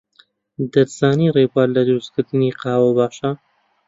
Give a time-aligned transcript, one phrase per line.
[0.73, 3.31] دەتزانی ڕێبوار لە دروستکردنی قاوە باشە؟